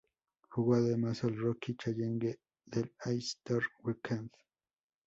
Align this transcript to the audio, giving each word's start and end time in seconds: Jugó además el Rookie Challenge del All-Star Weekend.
Jugó 0.49 0.73
además 0.73 1.23
el 1.25 1.37
Rookie 1.37 1.75
Challenge 1.75 2.39
del 2.65 2.91
All-Star 3.05 3.61
Weekend. 3.83 4.31